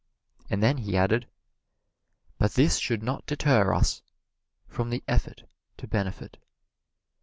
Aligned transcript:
And 0.49 0.63
then 0.63 0.77
he 0.77 0.97
added, 0.97 1.27
"But 2.39 2.53
this 2.55 2.79
should 2.79 3.03
not 3.03 3.27
deter 3.27 3.71
us 3.71 4.01
from 4.67 4.89
the 4.89 5.03
effort 5.07 5.43
to 5.77 5.87
benefit." 5.87 6.39